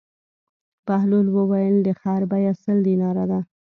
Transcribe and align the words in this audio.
بهلول 0.87 1.27
وویل: 1.31 1.75
د 1.83 1.89
خر 1.99 2.21
بېه 2.31 2.53
سل 2.63 2.77
دیناره 2.87 3.25
ده. 3.31 3.39